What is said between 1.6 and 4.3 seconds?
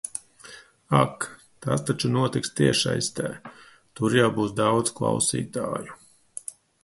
Tas taču notiks tiešsaitē. Tur jau